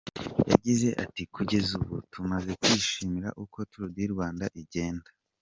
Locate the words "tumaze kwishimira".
2.11-3.29